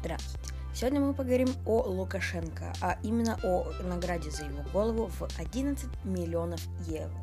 Здравствуйте. 0.00 0.54
Сегодня 0.74 1.00
мы 1.00 1.12
поговорим 1.12 1.48
о 1.66 1.82
Лукашенко, 1.82 2.72
а 2.80 2.98
именно 3.02 3.36
о 3.42 3.64
награде 3.82 4.30
за 4.30 4.44
его 4.44 4.62
голову 4.72 5.08
в 5.08 5.28
11 5.36 5.88
миллионов 6.04 6.60
евро. 6.86 7.18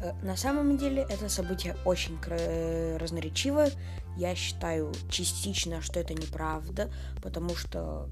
Э, 0.00 0.12
на 0.22 0.36
самом 0.36 0.76
деле 0.76 1.06
это 1.08 1.30
событие 1.30 1.74
очень 1.86 2.18
разноречивое. 2.98 3.70
Я 4.16 4.34
считаю 4.34 4.92
частично, 5.08 5.80
что 5.80 5.98
это 5.98 6.12
неправда, 6.12 6.90
потому 7.22 7.56
что 7.56 8.10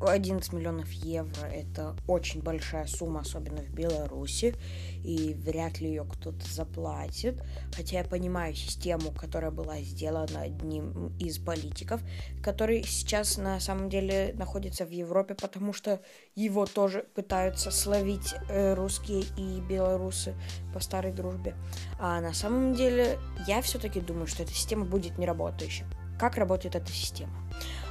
11 0.00 0.52
миллионов 0.52 0.90
евро 0.90 1.46
это 1.46 1.96
очень 2.06 2.42
большая 2.42 2.86
сумма, 2.86 3.20
особенно 3.20 3.62
в 3.62 3.70
Беларуси, 3.70 4.54
и 5.02 5.34
вряд 5.34 5.80
ли 5.80 5.88
ее 5.88 6.04
кто-то 6.04 6.44
заплатит. 6.46 7.42
Хотя 7.74 7.98
я 7.98 8.04
понимаю 8.04 8.54
систему, 8.54 9.10
которая 9.10 9.50
была 9.50 9.78
сделана 9.80 10.42
одним 10.42 11.16
из 11.18 11.38
политиков, 11.38 12.00
который 12.42 12.82
сейчас 12.82 13.38
на 13.38 13.58
самом 13.60 13.88
деле 13.88 14.34
находится 14.34 14.84
в 14.84 14.90
Европе, 14.90 15.34
потому 15.34 15.72
что 15.72 16.00
его 16.34 16.66
тоже 16.66 17.06
пытаются 17.14 17.70
словить 17.70 18.34
э, 18.48 18.74
русские 18.74 19.24
и 19.36 19.60
белорусы 19.60 20.34
по 20.74 20.80
старой 20.80 21.12
дружбе. 21.12 21.54
А 21.98 22.20
на 22.20 22.34
самом 22.34 22.74
деле 22.74 23.18
я 23.46 23.62
все-таки 23.62 24.00
думаю, 24.00 24.26
что 24.26 24.42
эта 24.42 24.52
система 24.52 24.84
будет 24.84 25.18
неработающей. 25.18 25.84
Как 26.18 26.36
работает 26.36 26.76
эта 26.76 26.90
система? 26.90 27.32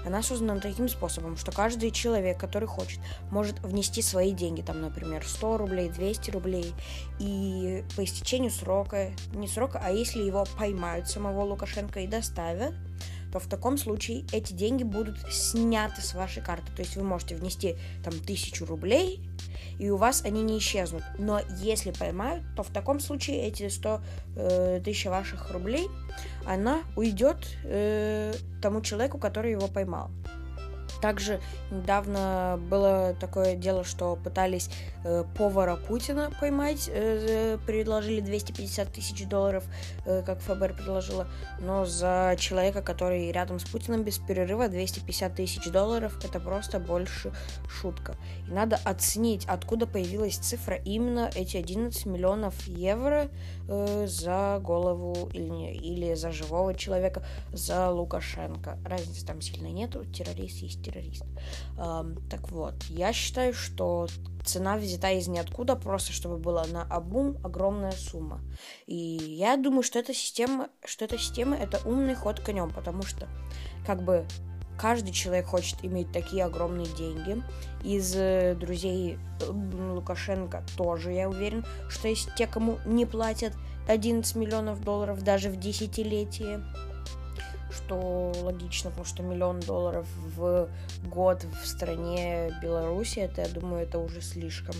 Она 0.05 0.21
создана 0.21 0.59
таким 0.59 0.87
способом, 0.87 1.35
что 1.35 1.51
каждый 1.51 1.89
человек, 1.89 2.39
который 2.39 2.67
хочет, 2.67 2.99
может 3.31 3.59
внести 3.61 4.03
свои 4.03 4.31
деньги, 4.31 4.61
там, 4.61 4.81
например, 4.81 5.27
100 5.27 5.57
рублей, 5.57 5.89
200 5.89 6.31
рублей, 6.31 6.73
и 7.19 7.83
по 7.95 8.03
истечению 8.03 8.51
срока, 8.51 9.11
не 9.33 9.47
срока, 9.47 9.81
а 9.83 9.89
если 9.89 10.21
его 10.21 10.45
поймают 10.57 11.07
самого 11.07 11.41
Лукашенко 11.41 12.01
и 12.01 12.07
доставят, 12.07 12.73
то 13.35 13.39
в 13.41 13.47
таком 13.47 13.77
случае 13.77 14.23
эти 14.31 14.53
деньги 14.53 14.83
будут 14.83 15.17
сняты 15.29 16.01
с 16.01 16.13
вашей 16.13 16.41
карты. 16.41 16.71
То 16.73 16.83
есть 16.83 16.95
вы 16.95 17.03
можете 17.03 17.35
внести 17.35 17.75
там 18.01 18.13
тысячу 18.17 18.65
рублей, 18.65 19.19
и 19.77 19.89
у 19.89 19.97
вас 19.97 20.23
они 20.23 20.41
не 20.41 20.57
исчезнут. 20.57 21.03
Но 21.19 21.41
если 21.61 21.91
поймают, 21.91 22.45
то 22.55 22.63
в 22.63 22.69
таком 22.69 23.01
случае 23.01 23.45
эти 23.45 23.67
100 23.67 24.01
э, 24.37 24.81
тысяч 24.85 25.07
ваших 25.07 25.51
рублей, 25.51 25.89
она 26.45 26.79
уйдет 26.95 27.45
э, 27.65 28.33
тому 28.61 28.79
человеку, 28.79 29.17
который 29.17 29.51
его 29.51 29.67
поймал. 29.67 30.11
Также 31.05 31.39
недавно 31.69 32.59
было 32.67 33.15
такое 33.19 33.55
дело, 33.55 33.83
что 33.83 34.15
пытались 34.15 34.71
э, 35.03 35.23
повара 35.37 35.75
Путина 35.75 36.31
поймать, 36.39 36.89
э, 36.91 37.59
предложили 37.67 38.21
250 38.21 38.91
тысяч 38.91 39.27
долларов, 39.27 39.65
э, 40.07 40.23
как 40.25 40.39
ФБР 40.39 40.73
предложила, 40.73 41.27
но 41.59 41.85
за 41.85 42.35
человека, 42.39 42.81
который 42.81 43.31
рядом 43.31 43.59
с 43.59 43.65
Путиным 43.65 44.01
без 44.01 44.17
перерыва 44.17 44.67
250 44.67 45.35
тысяч 45.35 45.71
долларов, 45.71 46.17
это 46.25 46.39
просто 46.39 46.79
больше 46.79 47.31
шутка. 47.69 48.15
И 48.47 48.51
надо 48.51 48.79
оценить, 48.83 49.45
откуда 49.45 49.85
появилась 49.85 50.37
цифра 50.37 50.75
именно 50.75 51.29
эти 51.35 51.55
11 51.55 52.03
миллионов 52.07 52.59
евро 52.65 53.29
э, 53.67 54.07
за 54.07 54.59
голову 54.59 55.29
или, 55.33 55.75
или 55.75 56.15
за 56.15 56.31
живого 56.31 56.73
человека, 56.73 57.23
за 57.53 57.91
Лукашенко. 57.91 58.79
Разницы 58.83 59.23
там 59.23 59.39
сильно 59.39 59.67
нету, 59.67 60.03
террорист 60.05 60.63
есть 60.63 60.81
террорист. 60.95 61.25
Эм, 61.77 62.17
так 62.29 62.51
вот, 62.51 62.75
я 62.89 63.13
считаю, 63.13 63.53
что 63.53 64.07
цена 64.43 64.77
взята 64.77 65.11
из 65.11 65.27
ниоткуда, 65.27 65.75
просто 65.75 66.11
чтобы 66.13 66.37
была 66.37 66.65
на 66.65 66.83
обум 66.83 67.37
огромная 67.43 67.91
сумма. 67.91 68.41
И 68.85 68.95
я 68.95 69.57
думаю, 69.57 69.83
что 69.83 69.99
эта 69.99 70.13
система, 70.13 70.69
что 70.83 71.05
эта 71.05 71.17
система 71.17 71.55
это 71.55 71.79
умный 71.85 72.15
ход 72.15 72.39
конем, 72.39 72.71
потому 72.71 73.03
что 73.03 73.27
как 73.85 74.03
бы 74.03 74.25
каждый 74.77 75.11
человек 75.11 75.47
хочет 75.47 75.83
иметь 75.83 76.11
такие 76.11 76.43
огромные 76.43 76.87
деньги. 76.95 77.41
Из 77.83 78.13
э, 78.15 78.55
друзей 78.55 79.17
э, 79.41 79.51
Лукашенко 79.93 80.63
тоже, 80.77 81.11
я 81.11 81.29
уверен, 81.29 81.65
что 81.89 82.07
есть 82.07 82.29
те, 82.35 82.45
кому 82.47 82.79
не 82.85 83.05
платят 83.05 83.53
11 83.87 84.35
миллионов 84.35 84.81
долларов 84.83 85.23
даже 85.23 85.49
в 85.49 85.57
десятилетие 85.57 86.63
что 87.71 88.31
логично, 88.41 88.89
потому 88.89 89.05
что 89.05 89.23
миллион 89.23 89.59
долларов 89.59 90.07
в 90.35 90.69
год 91.03 91.45
в 91.61 91.67
стране 91.67 92.53
Беларуси, 92.61 93.19
это, 93.19 93.41
я 93.41 93.47
думаю, 93.47 93.83
это 93.83 93.99
уже 93.99 94.21
слишком, 94.21 94.75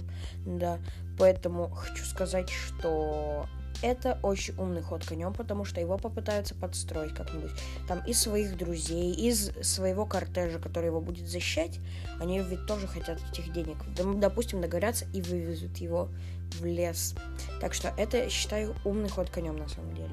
да. 0.45 0.79
Поэтому 1.17 1.69
хочу 1.69 2.03
сказать, 2.05 2.49
что 2.49 3.45
это 3.81 4.17
очень 4.23 4.55
умный 4.57 4.81
ход 4.81 5.05
конем, 5.05 5.33
потому 5.33 5.65
что 5.65 5.81
его 5.81 5.97
попытаются 5.97 6.55
подстроить 6.55 7.13
как-нибудь. 7.13 7.51
Там 7.87 7.99
из 8.05 8.19
своих 8.19 8.57
друзей, 8.57 9.13
из 9.13 9.51
своего 9.61 10.05
кортежа, 10.05 10.59
который 10.59 10.87
его 10.87 11.01
будет 11.01 11.27
защищать, 11.27 11.79
они 12.19 12.39
ведь 12.39 12.65
тоже 12.65 12.87
хотят 12.87 13.19
этих 13.31 13.51
денег. 13.53 13.77
Допустим, 14.19 14.61
договорятся 14.61 15.05
и 15.13 15.21
вывезут 15.21 15.77
его 15.77 16.09
в 16.59 16.65
лес. 16.65 17.15
Так 17.61 17.73
что 17.73 17.93
это, 17.97 18.29
считаю, 18.29 18.75
умный 18.85 19.09
ход 19.09 19.29
конем 19.29 19.57
на 19.57 19.67
самом 19.67 19.93
деле. 19.93 20.11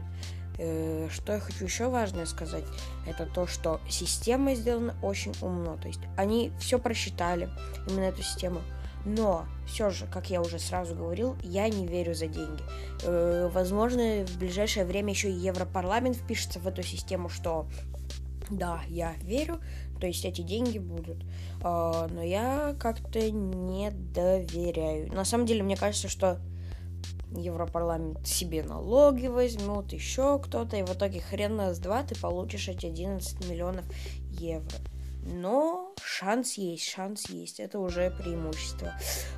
Э, 0.59 1.09
что 1.11 1.33
я 1.35 1.41
хочу 1.41 1.65
еще 1.65 1.89
важное 1.89 2.27
сказать, 2.27 2.65
это 3.07 3.27
то, 3.27 3.47
что 3.47 3.81
система 3.89 4.55
сделана 4.55 4.95
очень 5.03 5.35
умно. 5.41 5.77
То 5.77 5.89
есть 5.89 6.01
они 6.17 6.53
все 6.59 6.79
просчитали, 6.79 7.49
именно 7.89 8.05
эту 8.05 8.23
систему. 8.23 8.61
Но 9.05 9.47
все 9.67 9.91
же, 9.91 10.07
как 10.07 10.31
я 10.31 10.41
уже 10.41 10.59
сразу 10.59 10.95
говорил, 10.95 11.37
я 11.43 11.69
не 11.69 11.87
верю 11.87 12.15
за 12.15 12.27
деньги. 12.27 12.62
Э, 13.03 13.49
возможно, 13.53 14.25
в 14.27 14.39
ближайшее 14.39 14.85
время 14.85 15.11
еще 15.11 15.31
и 15.31 15.35
Европарламент 15.35 16.17
впишется 16.17 16.61
в 16.61 16.69
эту 16.69 16.83
систему, 16.83 17.29
что 17.29 17.67
да, 18.51 18.83
я 18.89 19.15
верю, 19.23 19.61
то 20.01 20.07
есть 20.07 20.25
эти 20.25 20.43
деньги 20.43 20.79
будут. 20.79 21.25
Э, 21.65 22.09
но 22.11 22.23
я 22.23 22.77
как-то 22.79 23.31
не 23.31 23.91
доверяю. 23.91 25.12
На 25.12 25.25
самом 25.25 25.47
деле, 25.47 25.62
мне 25.62 25.77
кажется, 25.77 26.09
что 26.09 26.39
Европарламент 27.34 28.26
себе 28.26 28.62
налоги 28.62 29.26
возьмут, 29.26 29.93
еще 29.93 30.38
кто-то, 30.38 30.76
и 30.76 30.82
в 30.82 30.93
итоге 30.93 31.20
хрен 31.20 31.60
с 31.60 31.78
два 31.78 32.03
ты 32.03 32.15
получишь 32.15 32.69
эти 32.69 32.87
11 32.87 33.48
миллионов 33.48 33.84
евро. 34.31 34.78
Но 35.25 35.94
шанс 36.03 36.54
есть, 36.54 36.88
шанс 36.88 37.28
есть, 37.28 37.60
это 37.60 37.78
уже 37.78 38.10
преимущество. 38.10 38.93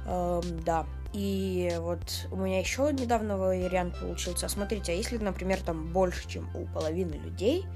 Эм, 0.06 0.65
да. 0.65 0.87
И 1.12 1.72
вот 1.78 2.27
у 2.32 2.37
меня 2.37 2.59
еще 2.59 2.91
недавно 2.93 3.37
вариант 3.37 3.99
получился. 4.00 4.49
Смотрите, 4.49 4.93
а 4.93 4.94
если, 4.94 5.19
например, 5.19 5.61
там 5.61 5.93
больше, 5.93 6.26
чем 6.28 6.49
у 6.56 6.66
половины 6.66 7.15
людей, 7.15 7.66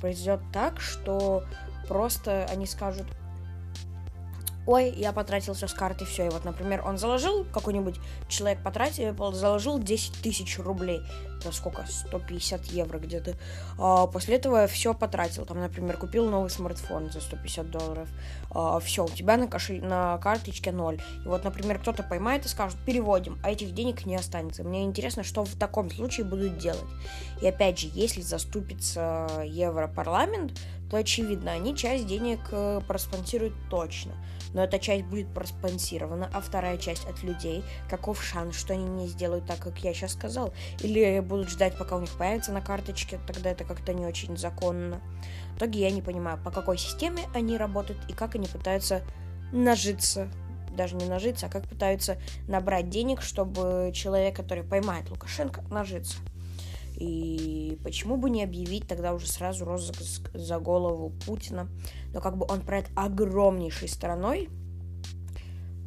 произойдет 0.00 0.40
так, 0.52 0.80
что 0.80 1.44
просто 1.86 2.46
они 2.50 2.66
скажут, 2.66 3.06
ой, 4.68 4.90
я 4.90 5.12
потратил 5.12 5.54
все 5.54 5.66
с 5.66 5.72
карты, 5.72 6.04
все. 6.04 6.26
И 6.26 6.28
вот, 6.28 6.44
например, 6.44 6.82
он 6.86 6.98
заложил, 6.98 7.46
какой-нибудь 7.52 7.96
человек 8.28 8.62
потратил, 8.62 9.32
заложил 9.32 9.78
10 9.78 10.20
тысяч 10.22 10.58
рублей. 10.58 11.00
Это 11.40 11.52
сколько? 11.52 11.84
150 11.86 12.66
евро 12.66 12.98
где-то. 12.98 13.34
А, 13.78 14.06
после 14.06 14.36
этого 14.36 14.66
все 14.66 14.94
потратил. 14.94 15.44
Там, 15.46 15.60
например, 15.60 15.96
купил 15.96 16.28
новый 16.28 16.50
смартфон 16.50 17.10
за 17.12 17.20
150 17.20 17.70
долларов. 17.70 18.08
А, 18.50 18.80
все, 18.80 19.04
у 19.04 19.08
тебя 19.08 19.36
на, 19.36 19.46
кошель... 19.46 19.84
на 19.84 20.18
карточке 20.18 20.72
ноль. 20.72 21.00
И 21.24 21.28
вот, 21.28 21.44
например, 21.44 21.78
кто-то 21.78 22.02
поймает 22.02 22.44
и 22.44 22.48
скажет, 22.48 22.78
переводим, 22.84 23.38
а 23.42 23.50
этих 23.50 23.72
денег 23.72 24.04
не 24.06 24.16
останется. 24.16 24.64
Мне 24.64 24.84
интересно, 24.84 25.22
что 25.22 25.44
в 25.44 25.54
таком 25.54 25.90
случае 25.90 26.26
будут 26.26 26.58
делать. 26.58 26.84
И 27.40 27.46
опять 27.46 27.78
же, 27.78 27.88
если 27.92 28.20
заступится 28.20 29.28
Европарламент, 29.44 30.52
то 30.90 30.96
очевидно, 30.96 31.52
они 31.52 31.76
часть 31.76 32.06
денег 32.06 32.40
э, 32.50 32.80
проспонсируют 32.86 33.54
точно. 33.68 34.12
Но 34.54 34.64
эта 34.64 34.78
часть 34.78 35.04
будет 35.04 35.28
проспонсирована, 35.32 36.30
а 36.32 36.40
вторая 36.40 36.78
часть 36.78 37.06
от 37.06 37.22
людей. 37.22 37.62
Каков 37.88 38.22
шанс, 38.22 38.56
что 38.56 38.72
они 38.72 38.84
не 38.84 39.06
сделают 39.06 39.46
так, 39.46 39.58
как 39.58 39.78
я 39.78 39.92
сейчас 39.92 40.12
сказал? 40.12 40.52
Или 40.80 41.20
будут 41.28 41.50
ждать, 41.50 41.76
пока 41.78 41.96
у 41.96 42.00
них 42.00 42.10
появится 42.10 42.52
на 42.52 42.60
карточке, 42.60 43.20
тогда 43.26 43.50
это 43.50 43.64
как-то 43.64 43.92
не 43.92 44.06
очень 44.06 44.36
законно. 44.36 45.00
В 45.54 45.58
итоге 45.58 45.80
я 45.80 45.90
не 45.90 46.02
понимаю, 46.02 46.38
по 46.42 46.50
какой 46.50 46.78
системе 46.78 47.22
они 47.34 47.56
работают 47.56 48.00
и 48.08 48.12
как 48.12 48.34
они 48.34 48.46
пытаются 48.46 49.02
нажиться 49.52 50.28
даже 50.78 50.96
не 50.96 51.06
нажиться, 51.06 51.46
а 51.46 51.50
как 51.50 51.68
пытаются 51.68 52.18
набрать 52.46 52.88
денег, 52.88 53.20
чтобы 53.20 53.90
человек, 53.92 54.36
который 54.36 54.62
поймает 54.62 55.10
Лукашенко, 55.10 55.62
нажиться. 55.70 56.18
И 56.96 57.78
почему 57.84 58.16
бы 58.16 58.30
не 58.30 58.42
объявить 58.42 58.88
тогда 58.88 59.12
уже 59.12 59.26
сразу 59.26 59.64
розыск 59.64 60.30
за 60.34 60.58
голову 60.58 61.10
Путина? 61.26 61.68
Но 62.12 62.20
как 62.20 62.36
бы 62.36 62.46
он 62.48 62.60
правит 62.60 62.86
огромнейшей 62.96 63.88
страной, 63.88 64.48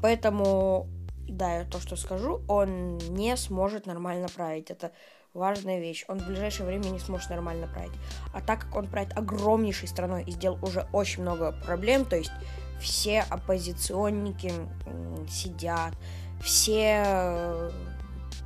поэтому, 0.01 0.87
да, 1.27 1.59
я 1.59 1.65
то, 1.65 1.79
что 1.79 1.95
скажу, 1.95 2.41
он 2.47 2.97
не 2.97 3.35
сможет 3.35 3.87
нормально 3.87 4.27
править. 4.33 4.71
Это 4.71 4.91
важная 5.33 5.80
вещь. 5.80 6.06
Он 6.07 6.19
в 6.19 6.28
ближайшее 6.28 6.66
время 6.66 6.86
не 6.86 7.00
сможет 7.00 7.30
нормально 7.30 7.68
править. 7.68 7.92
А 8.33 8.42
так 8.42 8.62
как 8.62 8.75
он 8.75 8.88
правит 8.88 9.18
огромнейшей 9.18 9.88
страной 9.88 10.24
и 10.24 10.31
сделал 10.31 10.60
уже 10.62 10.88
очень 10.92 11.22
много 11.22 11.51
проблем, 11.66 12.06
то 12.06 12.16
есть 12.16 12.31
все 12.80 13.22
оппозиционники 13.30 14.51
сидят, 15.30 15.94
все 16.42 17.72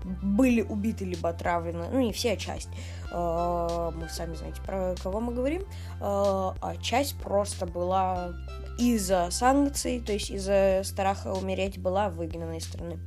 были 0.04 0.62
убиты 0.62 1.06
либо 1.06 1.30
отравлены, 1.30 1.88
ну 1.92 2.00
не 2.00 2.14
все, 2.14 2.38
часть. 2.38 2.70
Э, 3.12 3.92
мы 3.96 4.08
сами 4.10 4.36
знаете, 4.36 4.62
про 4.62 4.96
кого 5.02 5.20
мы 5.20 5.34
говорим. 5.34 5.62
Э, 5.62 5.66
а 6.02 6.76
часть 6.82 7.18
просто 7.20 7.66
была 7.66 8.34
из-за 8.78 9.30
санкций, 9.32 10.00
то 10.02 10.14
есть 10.14 10.30
из-за 10.30 10.82
страха 10.84 11.34
умереть, 11.34 11.80
была 11.80 12.10
выгнана 12.10 12.58
из 12.58 12.66
страны. 12.66 13.00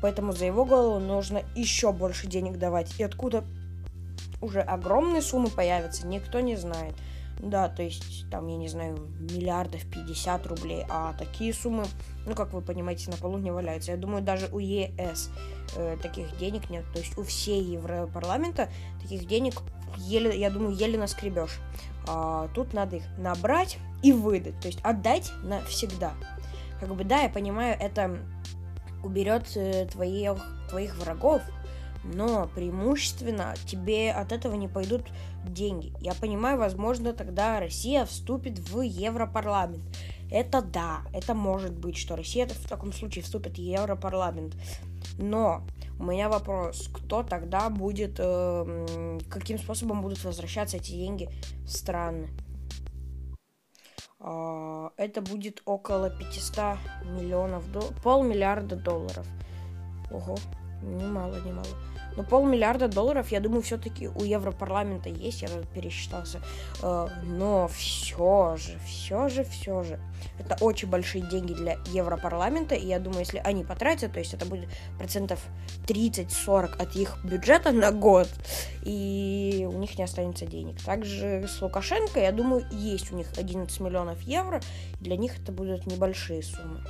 Поэтому 0.00 0.32
за 0.32 0.46
его 0.46 0.64
голову 0.64 0.98
нужно 0.98 1.42
еще 1.54 1.92
больше 1.92 2.26
денег 2.26 2.58
давать. 2.58 2.98
И 2.98 3.02
откуда 3.02 3.44
уже 4.40 4.60
огромные 4.60 5.22
суммы 5.22 5.48
появятся, 5.48 6.06
никто 6.06 6.40
не 6.40 6.56
знает. 6.56 6.94
Да, 7.42 7.68
то 7.68 7.82
есть 7.82 8.28
там, 8.30 8.48
я 8.48 8.56
не 8.56 8.68
знаю, 8.68 8.98
миллиардов 9.18 9.82
50 9.86 10.46
рублей, 10.46 10.84
а 10.90 11.14
такие 11.14 11.54
суммы, 11.54 11.84
ну, 12.26 12.34
как 12.34 12.52
вы 12.52 12.60
понимаете, 12.60 13.10
на 13.10 13.16
полу 13.16 13.38
не 13.38 13.50
валяются. 13.50 13.92
Я 13.92 13.96
думаю, 13.96 14.22
даже 14.22 14.48
у 14.52 14.58
ЕС 14.58 15.30
э, 15.76 15.96
таких 16.02 16.36
денег 16.38 16.68
нет. 16.68 16.84
То 16.92 16.98
есть 16.98 17.16
у 17.16 17.22
всей 17.22 17.62
Европарламента 17.62 18.68
таких 19.00 19.26
денег 19.26 19.54
еле, 19.96 20.38
я 20.38 20.50
думаю, 20.50 20.74
еле 20.74 20.98
наскребешь. 20.98 21.58
А, 22.06 22.48
тут 22.54 22.74
надо 22.74 22.96
их 22.96 23.04
набрать 23.18 23.78
и 24.02 24.12
выдать, 24.12 24.58
то 24.60 24.68
есть 24.68 24.80
отдать 24.82 25.32
навсегда. 25.42 26.12
Как 26.78 26.94
бы, 26.94 27.04
да, 27.04 27.22
я 27.22 27.28
понимаю, 27.28 27.76
это 27.78 28.18
уберет 29.02 29.50
э, 29.56 29.86
твоих, 29.86 30.36
твоих 30.68 30.96
врагов, 30.96 31.42
но 32.04 32.48
преимущественно 32.54 33.54
тебе 33.66 34.12
от 34.12 34.32
этого 34.32 34.54
не 34.54 34.68
пойдут 34.68 35.02
деньги. 35.44 35.92
Я 36.00 36.14
понимаю, 36.14 36.58
возможно, 36.58 37.12
тогда 37.12 37.60
Россия 37.60 38.04
вступит 38.04 38.58
в 38.58 38.80
Европарламент. 38.80 39.82
Это 40.30 40.62
да, 40.62 41.00
это 41.12 41.34
может 41.34 41.72
быть, 41.72 41.96
что 41.96 42.16
Россия 42.16 42.46
в 42.46 42.68
таком 42.68 42.92
случае 42.92 43.24
вступит 43.24 43.54
в 43.54 43.60
Европарламент. 43.60 44.54
Но 45.18 45.62
у 45.98 46.04
меня 46.04 46.28
вопрос, 46.28 46.88
кто 46.92 47.22
тогда 47.22 47.68
будет, 47.68 48.16
э, 48.18 49.18
каким 49.28 49.58
способом 49.58 50.02
будут 50.02 50.22
возвращаться 50.24 50.78
эти 50.78 50.92
деньги 50.92 51.28
в 51.64 51.68
страны? 51.68 52.28
Э, 54.20 54.90
это 54.96 55.22
будет 55.22 55.62
около 55.64 56.10
500 56.10 56.78
миллионов, 57.04 57.70
до... 57.72 57.80
полмиллиарда 58.02 58.76
долларов. 58.76 59.26
Ого, 60.10 60.36
немало, 60.82 61.40
немало. 61.40 61.66
Но 62.20 62.26
полмиллиарда 62.26 62.88
долларов, 62.88 63.32
я 63.32 63.40
думаю, 63.40 63.62
все-таки 63.62 64.08
у 64.08 64.22
Европарламента 64.22 65.08
есть, 65.08 65.40
я 65.40 65.48
пересчитался. 65.74 66.42
Э, 66.82 67.08
но 67.24 67.66
все 67.68 68.56
же, 68.58 68.78
все 68.84 69.30
же, 69.30 69.42
все 69.42 69.82
же. 69.82 69.98
Это 70.38 70.62
очень 70.62 70.90
большие 70.90 71.24
деньги 71.26 71.54
для 71.54 71.78
Европарламента, 71.86 72.74
и 72.74 72.86
я 72.86 72.98
думаю, 72.98 73.20
если 73.20 73.38
они 73.38 73.64
потратят, 73.64 74.12
то 74.12 74.18
есть 74.18 74.34
это 74.34 74.44
будет 74.44 74.68
процентов 74.98 75.40
30-40 75.86 76.76
от 76.76 76.94
их 76.94 77.16
бюджета 77.24 77.72
на 77.72 77.90
год, 77.90 78.28
и 78.82 79.66
у 79.66 79.78
них 79.78 79.96
не 79.96 80.04
останется 80.04 80.44
денег. 80.44 80.78
Также 80.82 81.48
с 81.48 81.62
Лукашенко, 81.62 82.20
я 82.20 82.32
думаю, 82.32 82.66
есть 82.70 83.10
у 83.12 83.16
них 83.16 83.28
11 83.38 83.80
миллионов 83.80 84.20
евро, 84.20 84.60
для 85.00 85.16
них 85.16 85.40
это 85.40 85.52
будут 85.52 85.86
небольшие 85.86 86.42
суммы. 86.42 86.84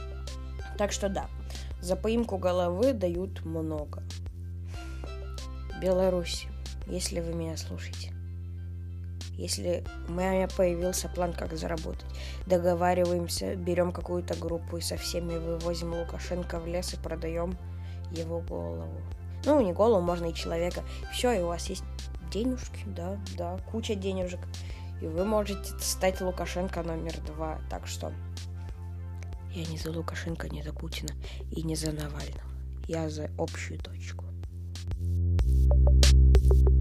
Так 0.76 0.90
что 0.90 1.08
да, 1.08 1.28
за 1.80 1.94
поимку 1.94 2.36
головы 2.36 2.94
дают 2.94 3.44
много. 3.44 4.02
Беларусь, 5.80 6.46
если 6.86 7.20
вы 7.20 7.32
меня 7.32 7.56
слушаете. 7.56 8.12
Если 9.32 9.82
у 10.08 10.12
меня 10.12 10.46
появился 10.48 11.08
план, 11.08 11.32
как 11.32 11.56
заработать, 11.56 12.04
договариваемся, 12.46 13.56
берем 13.56 13.90
какую-то 13.90 14.34
группу 14.34 14.76
и 14.76 14.82
со 14.82 14.98
всеми 14.98 15.38
вывозим 15.38 15.94
Лукашенко 15.94 16.60
в 16.60 16.66
лес 16.66 16.92
и 16.92 16.98
продаем 16.98 17.56
его 18.10 18.40
голову. 18.40 19.00
Ну, 19.46 19.62
не 19.62 19.72
голову, 19.72 20.02
можно 20.02 20.26
и 20.26 20.34
человека. 20.34 20.82
Все, 21.12 21.32
и 21.32 21.40
у 21.40 21.46
вас 21.46 21.70
есть 21.70 21.84
денежки, 22.30 22.84
да, 22.84 23.18
да, 23.38 23.56
куча 23.70 23.94
денежек. 23.94 24.40
И 25.00 25.06
вы 25.06 25.24
можете 25.24 25.72
стать 25.78 26.20
Лукашенко 26.20 26.82
номер 26.82 27.18
два. 27.20 27.58
Так 27.70 27.86
что 27.86 28.12
я 29.52 29.64
не 29.64 29.78
за 29.78 29.90
Лукашенко, 29.90 30.50
не 30.50 30.62
за 30.62 30.74
Путина 30.74 31.14
и 31.50 31.62
не 31.62 31.74
за 31.74 31.92
Навального. 31.92 32.50
Я 32.86 33.08
за 33.08 33.30
общую 33.38 33.80
точку. 33.80 34.29
you 36.52 36.79